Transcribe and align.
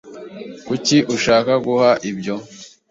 Kuki 0.67 0.97
ushaka 1.15 1.51
guha 1.65 1.91
ibyo? 2.09 2.35